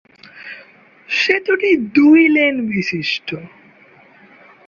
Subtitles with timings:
[1.09, 3.29] সেতুটি দুই লেন বিশিষ্ট।